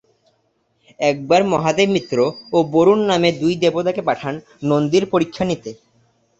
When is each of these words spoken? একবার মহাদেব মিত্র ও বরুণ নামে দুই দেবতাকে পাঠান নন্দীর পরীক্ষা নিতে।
একবার 0.99 1.41
মহাদেব 1.51 1.89
মিত্র 1.95 2.17
ও 2.51 2.67
বরুণ 2.73 2.99
নামে 3.09 3.29
দুই 3.41 3.53
দেবতাকে 3.63 4.01
পাঠান 4.09 4.33
নন্দীর 4.63 5.03
পরীক্ষা 5.13 5.43
নিতে। 5.49 5.71